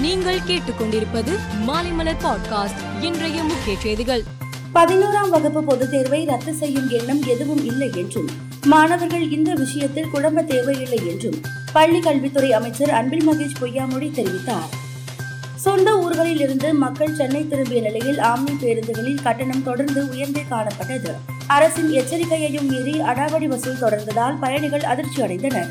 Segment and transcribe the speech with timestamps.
[0.00, 4.22] நீங்கள் கேட்டுக்கொண்டிருப்பது மாலைமலர் பாட்காஸ்ட் இன்றைய முக்கிய செய்திகள்.
[4.74, 8.28] பதினோராம் வகுப்பு பொதுத் தேர்வை ரத்து செய்யும் எண்ணம் எதுவும் இல்லை என்றும்
[8.64, 11.40] மாணவர்கள் இந்த விஷயத்தில் குழம்ப தேவையில்லை என்றும்
[11.72, 14.68] பள்ளி கல்வித்துறை அமைச்சர் அன்பில் மகேஷ் பொய்யாமொழி தெரிவித்தார்.
[15.54, 21.12] சொந்த ஊர்களில் இருந்து மக்கள் சென்னை திரும்பிய நிலையில் ஆம்னி பேருந்துகளில் கட்டணம் தொடர்ந்து உயர்ந்தே காணப்பட்டது.
[21.46, 25.70] அரசின் எச்சரிக்கையையும் மீறி அடாவடி வசூல் தொடர்ந்ததால் பயணிகள் அதிர்ச்சி அடைந்தனர்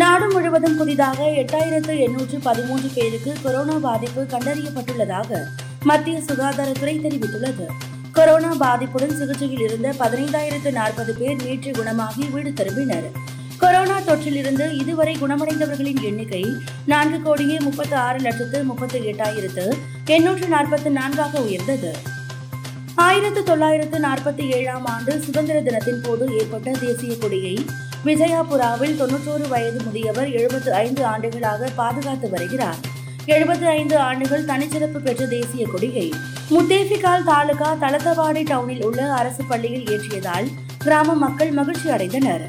[0.00, 5.40] நாடு முழுவதும் புதிதாக எட்டாயிரத்து எண்ணூற்று பதிமூன்று பேருக்கு கொரோனா பாதிப்பு கண்டறியப்பட்டுள்ளதாக
[5.82, 7.66] மத்திய சுகாதாரத்துறை தெரிவித்துள்ளது.
[8.12, 13.08] கொரோனா பாதிப்புடன் சிகிச்சையில் இருந்த பதினைந்தாயிரத்து நாற்பது பேர் நேற்று குணமாகி வீடு திரும்பினர்.
[13.58, 16.44] கொரோனா தொற்றிலிருந்து இதுவரை குணமடைந்தவர்களின் எண்ணிக்கை
[16.86, 19.66] நான்கு கோடியே முப்பத்து ஆறு லட்சத்து முப்பத்து எட்டாயிரத்து
[20.04, 21.92] எண்ணூற்று நாற்பத்தி நான்காக உயர்ந்தது.
[22.94, 27.56] ஆயிரத்து தொள்ளாயிரத்து நாற்பத்தி ஏழாம் ஆண்டு சுதந்திர தினத்தின் போது ஏற்பட்ட தேசிய கொடியை
[28.04, 32.76] விஜயாபுராவில் தொன்னூற்றோரு வயது முதியவர் எழுபத்து ஐந்து ஆண்டுகளாக பாதுகாத்து வருகிறார்.
[33.26, 36.12] எழுபத்தி ஐந்து ஆண்டுகள் தனிச்சிறப்பு பெற்ற தேசிய கொடியை
[36.50, 40.46] முத்தேஃபிகால் தாலுகா தலத்தவாடி டவுனில் உள்ள அரசு பள்ளியில் ஏற்றியதால்
[40.78, 42.44] கிராம மக்கள் மகிழ்ச்சி அடைந்தனர்.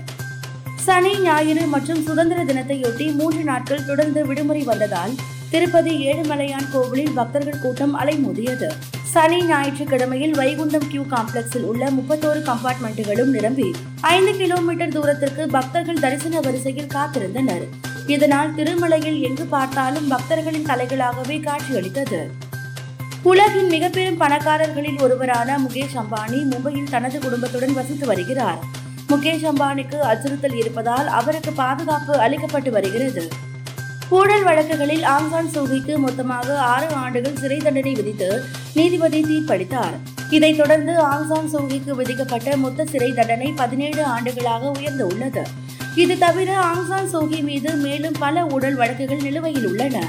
[0.75, 5.11] சனி ஞாயிறு மற்றும் சுதந்திர தினத்தையொட்டி மூன்று நாட்கள் தொடர்ந்து விடுமுறை வந்ததால்
[5.49, 8.69] திருப்பதி ஏழுமலையான் கோவிலில் பக்தர்கள் கூட்டம் அலைமோதியது.
[9.11, 16.91] சனி ஞாயிற்றுக்கிழமையில் வைகுண்டம் கியூ காம்ப்ளெக்ஸில் உள்ள முப்பத்தோரு கம்பார்ட்மெண்ட்டுகளும் நிரம்பி ஐந்து கிலோமீட்டர் தூரத்திற்கு பக்தர்கள் தரிசன வரிசையில்
[16.95, 17.65] காத்திருந்தனர்.
[18.07, 22.21] இதனால் திருமலையில் எங்கு பார்த்தாலும் பக்தர்களின் தலைகளாகவே காட்சியளித்தது.
[23.23, 28.59] உலகின் மிக பெரும் பணக்காரர்களில் ஒருவரான முகேஷ் அம்பானி மும்பையில் தனது குடும்பத்துடன் வசித்து வருகிறார்.
[29.09, 33.27] முகேஷ் அம்பானிக்கு அச்சுறுத்தல் இருப்பதால் அவருக்கு பாதுகாப்பு அளிக்கப்பட்டு வருகிறது.
[34.09, 38.43] ஊழல் வழக்குகளில் ஆங்கான் சூகிக்கு மொத்தமாக ஆறு ஆண்டுகள் சிறை தண்டனை விதித்து
[38.73, 39.95] நீதிபதி தீர்ப்பளித்தார்.
[40.29, 45.43] இதைத் தொடர்ந்து ஆங்சான் சூகிக்கு விதிக்கப்பட்ட மொத்த சிறை தண்டனை பதினேழு ஆண்டுகளாக உயர்ந்து உள்ளது.
[45.95, 50.03] இது தவிர ஆங்சான் சூகி மீது மேலும் பல ஊழல் வழக்குகள் நிலுவையில் உள்ளன.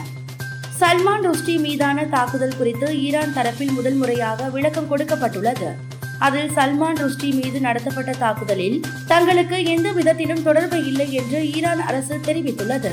[0.80, 5.70] சல்மான் ருஷ்டி மீதான தாக்குதல் குறித்து ஈரான் தரப்பில் முதல் முறையாக விளக்கம் கொடுக்கப்பட்டுள்ளது.
[6.18, 12.92] அதில் சல்மான் ருஷ்டி மீது நடத்தப்பட்ட தாக்குதலில் தங்களுக்கு எந்த விதத்திலும் தொடர்பு இல்லை என்று ஈரான் அரசு தெரிவித்துள்ளது.